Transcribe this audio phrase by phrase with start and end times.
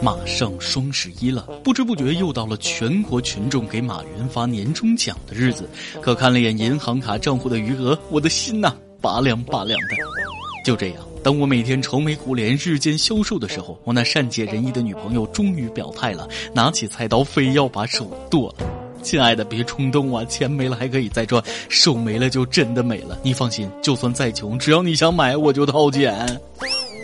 [0.00, 5.68] 马上双十一了，不知不觉又到了全国群众给马云发年终奖的日子。
[6.00, 9.96] 可看了眼银行卡账户的余额，我的心呐，拔凉拔凉的。
[10.64, 18.66] 就这样，当我每天愁眉苦脸、日渐消瘦的时候，我那善解人意的女朋友终于表态了，拿起菜刀非要把手剁了。
[19.02, 20.24] 亲爱的，别冲动啊！
[20.24, 23.18] 钱没了还可以再赚，手没了就真的没了。
[23.22, 26.40] 你放心，就算再穷，只要你想买，我就掏钱。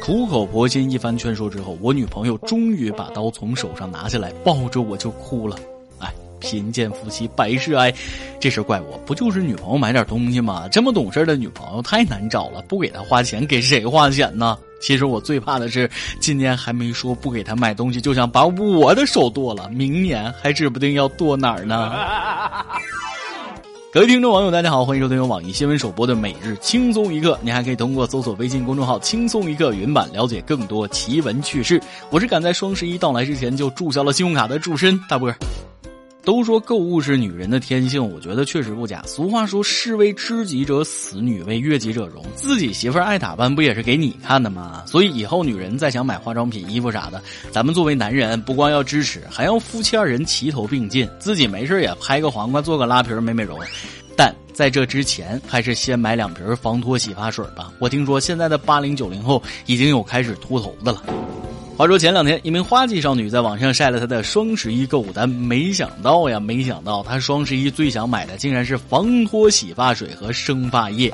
[0.05, 5.57] 苦口婆心一番劝说之后，我女朋友终于把刀从手上拿下来，抱着我就哭了。
[5.99, 7.91] 哎，贫贱夫妻百事哀，
[8.39, 10.69] 这事怪我，不就是女朋友买点东西吗？
[10.71, 14.59] 这么懂事的女朋友太难找了，不给她花钱，给谁花钱呢？
[14.79, 15.91] 其实我最怕的是，
[16.21, 21.95] 今年还没说不给她买东西，就想把我的手剁了，明年还指不定要剁哪儿呢。
[23.95, 31.81] 各位听众网友，大家好，欢迎收听由网易新闻首播的《每日轻松一刻》，你还可以通过搜索微信公众号“轻松一刻”云版了解更多奇闻趣事。
[32.11, 35.33] 我是赶在双十一到来之前就注销了信用卡的祝身大波。
[36.25, 39.03] 都说购物是女人的天性，我觉得确实不假。
[39.07, 42.25] 俗话说“士为知己者死，女为悦己者容”。
[42.35, 44.83] 自己媳妇儿爱打扮，不也是给你看的吗？
[44.87, 53.59] 所以以后女人再想买化妆品、衣服啥的，咱们作为男人，不光要支持，还要夫妻二人齐头并进，自己没事也拍个黄瓜，做个拉皮，美美容。
[54.17, 57.71] 但在这之前，还是先买两瓶防脱洗发水吧。
[57.79, 61.03] 我听说现在的八零九零后已经有开始秃头的了。
[61.77, 71.13] 话说前两天，一名花季少女在网上晒了她的双十一购物单，没想到呀，没想到她双十一最想买的竟然是防脱洗发水和生发液。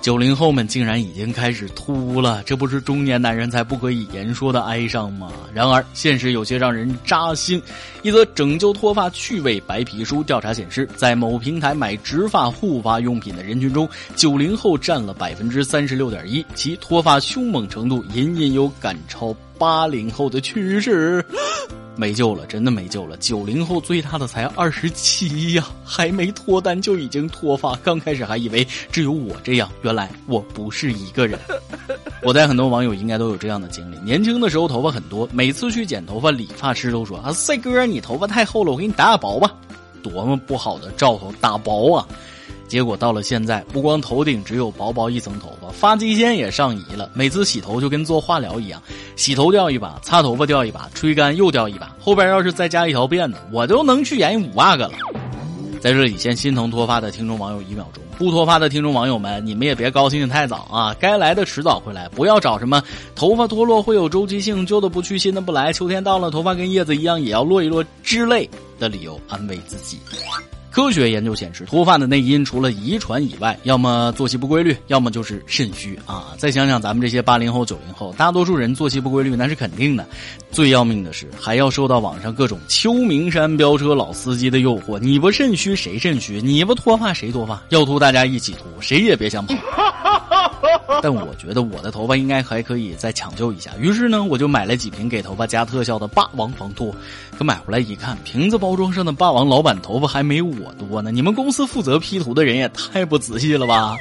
[0.00, 5.30] 九零后们竟然已经开始秃了，这不是中年男人才不可以言说的哀伤吗？
[5.52, 7.60] 然而现实有些让人扎心。
[8.02, 19.36] 一则拯救脱发趣味白皮书调查显示，在某平台买植发护发用品的人群中，九零后占了百分之三十六点一，其脱发凶猛程度隐隐有赶超。
[19.58, 21.22] 八零后的趋势，
[22.00, 23.14] 没救了，真的没救了。
[23.18, 27.76] 九零后最大的才二十七呀，还没脱单就已经脱发。
[27.82, 31.38] 刚开始还以为只有我这样，原来我不是一个人。
[32.24, 39.54] 我在很多网友应该都有这样的经历：年轻的时候头发很多，每次去剪头发，理发师都说啊，帅哥，你头发太厚了，我给你打打薄吧。
[40.02, 42.08] 多么不好的兆头，打薄啊！
[42.66, 47.10] 结果到了现在，不光头顶只有薄薄一层头发，发际线也上移了。
[47.12, 48.80] 每次洗头就跟做化疗一样，
[49.20, 51.94] 洗头掉一把，擦头发掉一把，吹干又掉一把。
[52.00, 54.92] 后边要是再加一条辫子，我都能去演五阿哥了。
[55.78, 60.96] 在这里，先心疼脱发的听众网友一秒钟，不脱发的听众网友们，你们也别高兴的太早啊！
[60.98, 62.82] 该来的迟早会来，不要找什么
[63.14, 68.48] 头发脱落会有周期性，旧的不去，新的不来，秋天到了，头发跟叶子一样也要落一落之类
[68.78, 69.98] 的理由安慰自己。
[70.70, 76.28] 科学研究显示，脱发的内因除了遗传以外，要么作息不规律，要么就是肾虚啊。
[76.38, 80.06] 再想想咱们这些八零后、九零后，大多数人作息不规律那是肯定的。
[80.52, 84.98] 最要命的是，还要受到网上各种秋名山飙车老司机的诱惑。
[84.98, 86.40] 你不肾虚谁肾虚？
[86.40, 87.60] 你不脱发谁脱发？
[87.70, 89.54] 要秃大家一起秃，谁也别想跑。
[91.02, 96.94] 但我觉得我的头发应该还可以再抢救一下，于是呢，我就买了几瓶给头发加特效的霸王防脱。
[97.38, 101.10] 可买回来一看，瓶子包装上的霸王老板头发还没我多呢。
[101.10, 103.96] 你们公司负责 P 图的人也太不仔细了吧？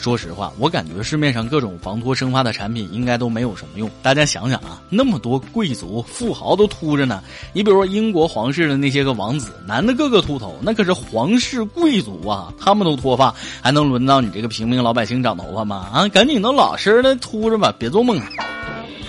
[0.00, 3.90] 说实话，我感觉市面上各种防脱生发的产品应该都没有什么用。
[4.02, 7.22] 大家想想啊，那么多贵族富豪都秃着呢。
[7.52, 15.90] 你比如说英国皇室的那些个王子，男的个个秃头，那可是皇室贵族啊，他们都脱发，还能轮到你这个平民老百姓长头发吗？
[15.92, 18.18] 啊，赶紧都老实的秃着吧，别做梦。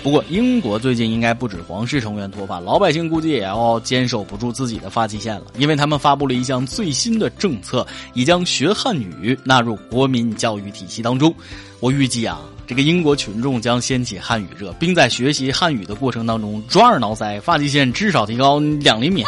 [0.02, 11.32] 不过，英国最近应该不止皇室成员脱发，老百姓估计也要坚守不住自己的发际线了，因为他们发布了一项最新的政策，已将学汉语纳入国民教育体系当中。
[11.78, 19.24] 我预计啊，这个英国群众将掀起汉语热，并在学习汉语的过程当中抓耳挠腮，发际线至少提高两厘米。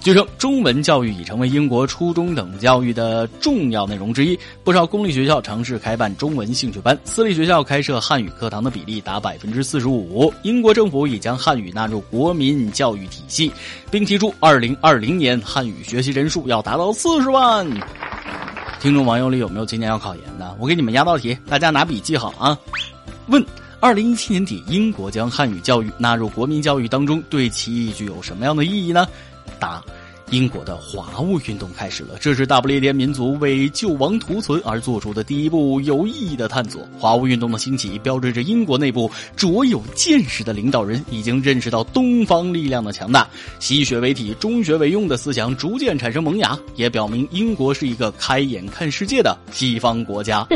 [0.00, 4.38] 据称，中文教育已成为英国初中等教育的重要内容之一。
[4.62, 10.32] 不少公立学校尝试开办中文兴趣班，私立学校开设汉语课堂的比例达百分之四十五。
[10.42, 13.52] 英国政府已将汉语纳入国民教育体系，
[13.90, 17.66] 并提出二零二零年汉语学习人数要达到四十万。
[18.80, 20.56] 听众网友里有没有今年要考研的？
[20.60, 22.56] 我给你们压道题，大家拿笔记好啊。
[23.26, 23.44] 问：
[23.80, 29.06] 二零一七年底，英国将汉语教育纳入国民教育当中，对其具有什么样的意义呢？
[29.58, 29.82] 答：
[30.30, 36.86] 英国的华务运动开始了，这是大不列颠民族为救亡图存而做出的第一步有意义的探索。
[36.98, 43.26] 华务运动的兴起，标志着英国内部卓有见识的领导人已经认识到东方力量的强大，
[43.58, 50.46] 西学为体，中学为用的思想逐渐产生萌芽，也表明英国是一个开眼看世界的西方国家。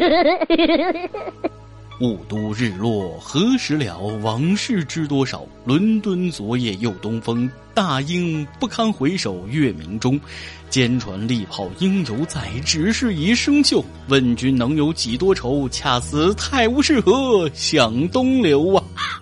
[2.03, 3.97] 雾都日落何时了？
[4.23, 5.47] 往事知多少？
[5.65, 10.19] 伦敦昨夜又东风，大英不堪回首月明中。
[10.69, 13.85] 坚船利炮应犹在，只是一生锈。
[14.09, 15.69] 问君能有几多愁？
[15.69, 19.22] 恰似太无适河向东流啊！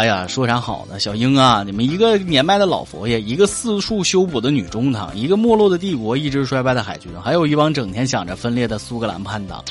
[0.00, 0.98] 哎呀，说啥好呢？
[0.98, 9.62] 小英啊，你们一个年迈的老佛爷，一个四处修补的女中堂，一个没落的帝国，一支衰败的海军，还有一帮整天想着分裂的苏格兰叛党。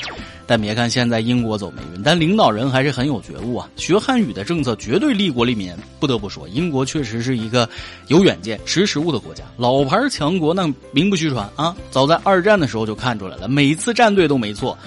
[0.46, 3.68] 但别看现在英国走霉运，但领导人还是很有觉悟啊！
[3.74, 5.74] 学汉语的政策绝对利国利民。
[5.98, 7.68] 不得不说，英国确实是一个
[8.06, 9.42] 有远见、识时务的国家。
[9.56, 11.74] 老牌强国那名不虚传啊！
[11.90, 14.78] 早在二战的时候就看出来了，每一次站队都没错。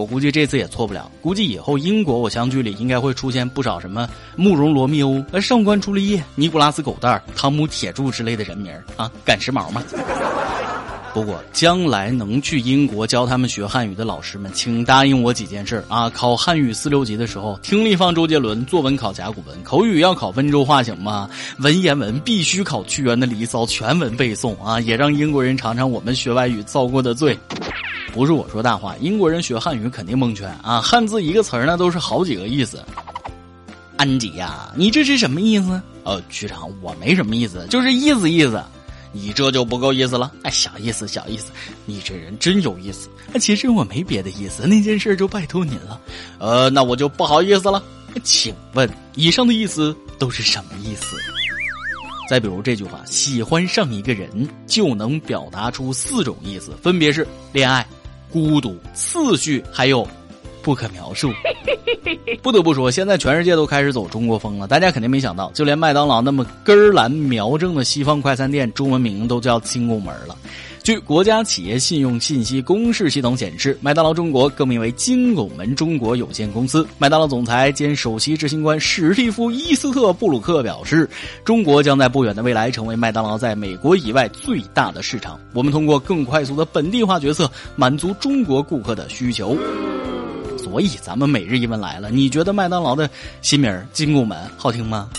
[0.00, 1.10] 我估计这次也错不了。
[1.20, 9.82] 估计以后英国偶像剧里应该会出现不少什么慕容罗密欧、上官朱丽叶、尼古拉斯狗蛋儿、汤姆铁柱之类的人名儿啊，赶时髦嘛。
[11.12, 16.08] 不过将来能去英国教他们学汉语的老师们，请答应我几件事啊！
[16.08, 21.28] 考汉语四六级的时候，听力放周杰伦，作文考甲骨文，口语要考温州话，行吗？
[21.58, 24.80] 文言文必须考屈原的《离骚》全文背诵啊！
[24.80, 27.36] 也让英国人尝尝我们学外语遭过的罪。
[28.12, 30.80] 不是我说大话，英国人学汉语肯定蒙圈啊！
[30.80, 32.84] 汉字一个词儿呢都是好几个意思。
[33.96, 35.80] 安吉呀，你这是什么意思？
[36.04, 38.62] 呃，局长，我没什么意思，就是意思意思。
[39.12, 40.32] 你这就不够意思了。
[40.42, 41.52] 哎，小意思小意思，
[41.84, 43.08] 你这人真有意思。
[43.38, 46.00] 其实我没别的意思，那件事就拜托您了。
[46.38, 47.82] 呃，那我就不好意思了。
[48.24, 51.16] 请问以上的意思都是什么意思？
[52.28, 57.86] 再比如这句话，喜欢上一个人就能表达出四种意思，分别是恋爱。
[58.30, 60.06] 孤独、次序，还有
[60.62, 61.32] 不可描述。
[62.42, 64.66] 不得不说，现在全世界都开始走中国风了。
[64.66, 70.36] 大家肯定没想到，就连麦当劳那么根儿蓝苗正的西方快餐店，中文名都叫金拱门了。
[70.82, 76.86] 据国家企业信用信息公示系统显示，麦当劳中国更名为金拱门中国有限公司。
[76.98, 81.08] 麦当劳总裁兼首席执行官史蒂夫·伊斯特布鲁克表示
[81.44, 85.38] ：“中国将在不远的未来成为麦当劳在美国以外最大的市场。
[85.52, 89.56] 我们通过更快速的本地化决策，满足中国顾客的需求。”
[90.56, 93.08] 所以，咱们每日一问来了，你觉得麦当劳的
[93.42, 95.10] 新名“金拱门”好听吗？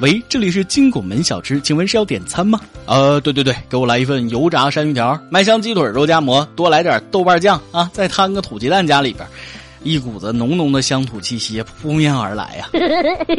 [0.00, 2.58] 喂，这里是金拱门小吃，请问是要点餐吗？
[2.86, 9.28] 呃，对对对，给我来一份油炸山芋条，麦香鸡腿肉夹馍，多来点豆瓣酱啊，再摊个土鸡蛋加里边。
[9.82, 12.68] 一股子浓浓的乡土气息扑面而来呀！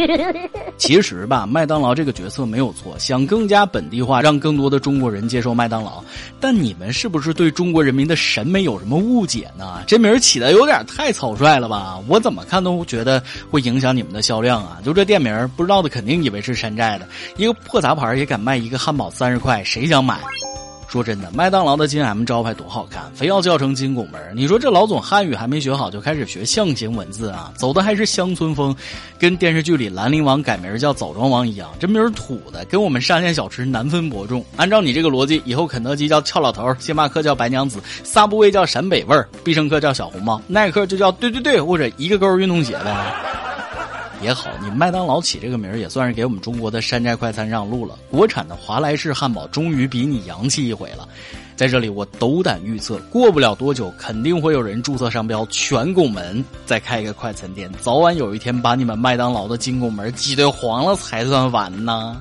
[0.78, 6.04] 其实吧，麦当劳这个角色没有错，想更加本地化，让更多的中国人接受麦当劳。
[6.40, 9.84] 但你们是不是对中国人民的审美有什么误解呢？
[9.86, 12.00] 这名起的有点太草率了吧？
[12.08, 13.22] 我怎么看都觉得
[13.52, 14.80] 会影响你们的销量啊！
[14.84, 17.08] 就这店名，不知道的肯定以为是山寨的，
[17.38, 20.20] 一个破杂牌也敢卖一个汉堡三十块，谁想买？
[20.92, 24.20] 说真的，麦当劳的金 M 招牌多好看，非要叫成金拱门。
[24.36, 28.76] 你说这老总汉语还没学好，就开始学象形文字啊，走的还是乡村风，
[29.18, 34.44] 跟电视剧里兰陵王改名叫枣庄王一样，这名土的，跟我们沙县小吃难分伯仲。
[34.58, 43.31] 按照你这个逻辑，以后肯德基叫俏老头，星巴克叫白娘子，萨布威叫陕北味儿，必胜客叫小红帽，耐克就叫对对对，或者一个勾运动鞋呗。
[44.22, 47.98] 也好，你麦当劳起这个名儿也算是给我们中国的山寨快餐让路了。
[48.10, 51.08] 国产的华莱士汉堡终于比你洋气一回了。
[51.56, 62.20] 在这里，我斗胆预测，过不了多久，肯定会有人注册商标“全拱门”，再开一个快餐店，早晚有一天把你们麦当劳的金拱门挤兑黄了才算完呢。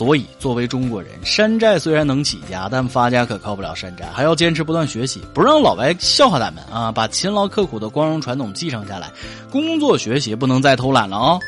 [0.00, 6.90] 所以，作为中国人，山寨虽然能起家，但发家可靠不了山寨，还要坚持不断学习，不让老外笑话咱们啊！
[6.90, 9.12] 把勤劳刻苦的光荣传统继承下来，
[9.50, 11.38] 工作学习不能再偷懒了啊！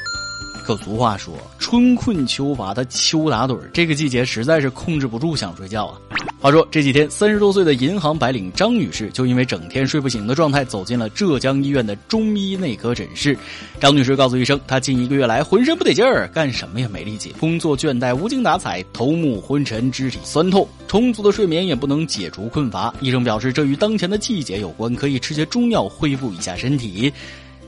[0.62, 5.98] 可俗话说，春困秋乏的秋打盹儿这个季节实在是控制不住想睡觉啊。
[6.40, 13.36] 话说这几天，三十多岁的银行白领张女士就因为整天睡不醒的状态，走进了浙江医院的中医内科诊室。
[13.80, 22.92] 张女士告诉医生，她近一个月来浑身不得劲儿，干什么也没力气，工作倦怠，无精打采，头目昏沉，肢体酸痛，充足的睡眠也不能解除困乏。
[23.00, 27.12] 医生表示，这与当前的季节有关，可以吃些中药恢复一下身体。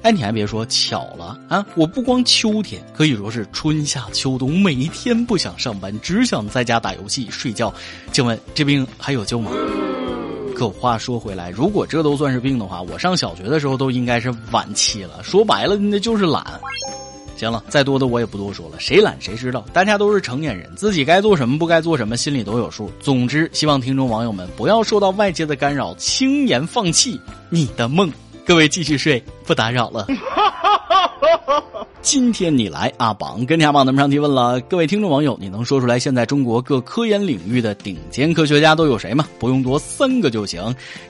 [0.05, 1.65] 哎，你还别说，巧了啊！
[1.75, 7.73] 我不光秋天，可以说是春夏秋冬，每天不想上班，只想在家打游戏睡觉。
[8.13, 9.51] 请问这病还有救吗？
[10.55, 15.23] 可话说回来，如果这都算是病的话，我上小学的时候都应该是晚期了。
[15.23, 16.45] 说白了，那就是懒。
[17.35, 19.65] 行了，再多的我也不多说了，谁懒谁知道。
[19.73, 22.91] 大家都是成年人，自己该做什么，不该做什么，心里都有数。
[23.01, 27.19] 总之，希望听众网友们不要受到外界的干扰，轻言放弃
[27.49, 28.13] 你的梦。
[28.47, 30.07] 各位继续睡，不打扰了。
[32.03, 39.27] 今天你来阿榜跟阿榜咱们上提问了，各位听众网友，你能说出来现在中国各科研领域的顶尖科学家都有谁吗？
[39.39, 40.63] 不用多，三个就行。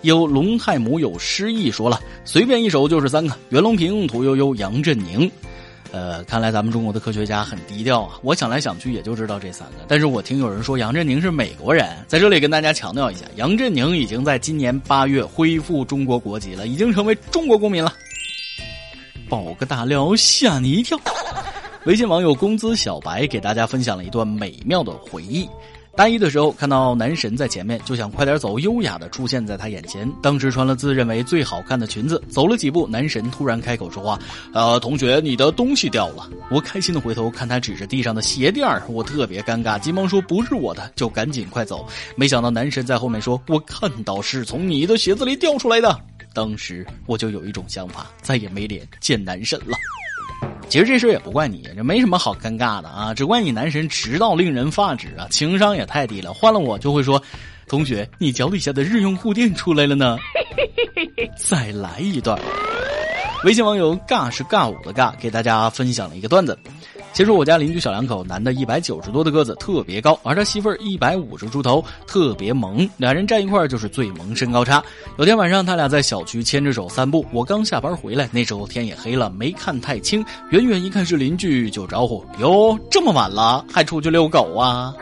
[0.03, 5.29] 有龙太母有诗意说了，随便一首就是三个：袁隆平、屠呦呦、杨振宁。
[5.95, 8.19] 呃，看来咱们中国的科学家很低调啊。
[8.25, 17.95] 我想来想去也就知道这三个，但是我听有人说杨振宁是美国人，在这里跟大家强调一下，杨振宁已经在今年八月恢复中国国籍了，已经成为中国公民了。
[19.29, 20.99] 爆个大料，吓你一跳！
[21.87, 25.49] 微信网友工资小白给大家分享了一段美妙的回忆。
[25.97, 30.11] 大一的时候，看到男神在前面，就想快点走，优雅的出现在他眼前。
[30.21, 34.19] 当时穿了自认为最好看的裙子，走了几步，男神突然开口说话
[34.53, 41.87] ：“呃，同学，你的东西掉了。”我开心的回头看他指着地上的鞋垫儿，我特别尴尬，急忙说：“不是我的。”就赶紧快走。
[42.17, 45.97] 没想到男神在后面说：“我看到是从你的鞋子里掉出来的。”
[46.35, 49.79] 当时我就有一种想法，再也没脸见男神了。
[50.68, 56.35] 其实这事也不怪你，这没什么好尴尬的啊，只怪你男神迟到令人发指啊，情商也太低了。
[56.35, 57.23] 换了我就会说，
[57.68, 60.18] 同学，你脚底下的日用护垫出来了呢。
[61.37, 62.38] 再来一段。
[63.44, 66.59] 微信网友尬是尬舞的尬，给大家分享了一个段子。
[67.14, 74.83] 先说我家邻居小两口，男的一百九十多的个子，特别高，而他媳妇儿一百五十出头，特别萌，俩人站一块儿就是最萌身高差。
[75.16, 84.92] 有天晚上，他俩在小区牵着手散步，我刚下班回来，那时候天也黑了，没看太清，远远一看是邻居，就招呼：“哟，这么晚了还出去遛狗啊？”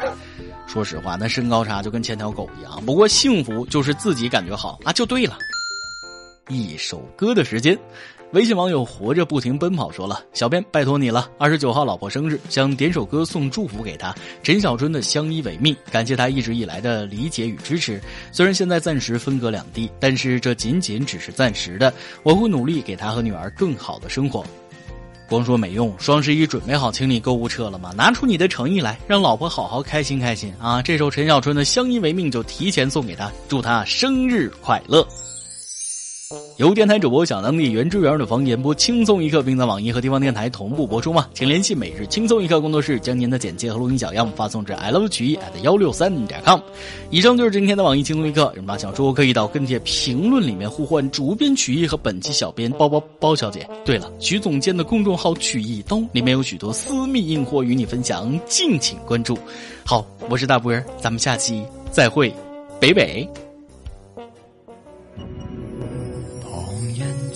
[0.69, 2.85] 说实话，那身高差就跟牵条狗一样。
[2.85, 5.39] 不过幸福就是自己感觉好啊，就对了。
[6.49, 7.79] 一首歌的时间。
[8.33, 14.15] 微信网友活着不停奔跑说了：“小编拜托你了，二十九号老婆生日，想点首歌送祝福给她。
[14.43, 18.01] 陈小春的《相依为命》，感谢她一直以来的理解与支持。
[18.33, 21.93] 虽然现在暂时分隔两地，但是这仅仅只是暂时的。
[22.23, 24.43] 我会努力给她和女儿更好的生活。
[25.29, 27.93] 光说没用，双十一准备好清理购物车了吗？
[27.95, 30.81] 拿出你的诚意来，让老婆好好开心开心啊！
[30.81, 35.07] 这首陈小春的《相依为命》就提前送给她，祝她生日快乐。”
[36.57, 41.29] 由电台主播想当地原汁原味的方言播轻松一刻，并在网易和地方电台同步播出吗？
[41.35, 46.61] 请联系每日轻松一刻工作室，将您的简介和录音小样发送至 i love 曲艺 at 幺六三点 com。
[47.11, 48.43] 以上就是今天的网易轻松一刻。
[48.55, 53.69] 有什么想说，可以到跟帖评论里面呼唤主编曲艺和本期小编包包包小姐。
[53.85, 59.37] 对了，徐总监的公众号曲艺刀里面有许多私密硬货与你分享，敬请关注。
[59.85, 62.33] 好，我是大波儿，咱们下期再会，
[62.81, 63.52] 北北。